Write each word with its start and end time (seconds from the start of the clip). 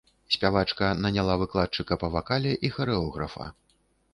Спявачка 0.35 0.87
наняла 1.03 1.35
выкладчыка 1.41 1.93
па 2.05 2.09
вакале 2.17 2.55
і 2.55 2.67
харэографа. 2.79 3.45